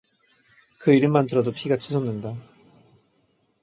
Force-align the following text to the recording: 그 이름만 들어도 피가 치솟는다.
그 0.79 0.95
이름만 0.95 1.27
들어도 1.27 1.51
피가 1.51 1.77
치솟는다. 1.77 2.33